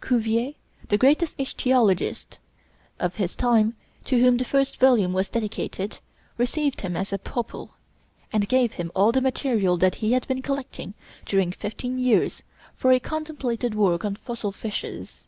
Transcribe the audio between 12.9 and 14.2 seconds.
a contemplated work on